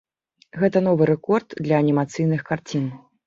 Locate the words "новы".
0.87-1.03